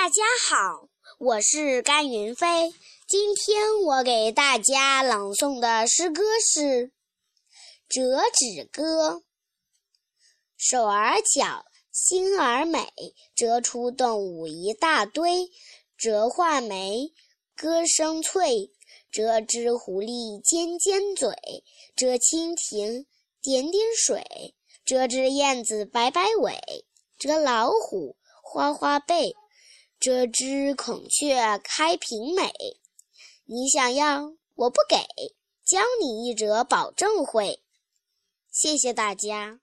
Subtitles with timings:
[0.00, 0.88] 大家好，
[1.18, 2.72] 我是甘云飞。
[3.08, 6.60] 今天我给大家朗诵的诗歌是
[7.88, 9.14] 《折纸歌》。
[10.56, 12.86] 手儿巧，心儿美，
[13.34, 15.50] 折出动物一大堆。
[15.96, 17.12] 折画眉，
[17.56, 18.70] 歌声脆；
[19.10, 21.34] 折只狐狸尖尖嘴，
[21.96, 23.04] 折蜻蜓
[23.42, 24.54] 点点水，
[24.84, 26.86] 折只燕子摆摆尾，
[27.18, 29.34] 折老虎花花背。
[30.08, 32.50] 这只孔雀开屏美，
[33.44, 34.96] 你想要我不给，
[35.62, 37.60] 教你一折保证会。
[38.50, 39.60] 谢谢大家。